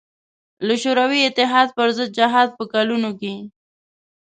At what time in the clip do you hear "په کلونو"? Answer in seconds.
2.57-3.09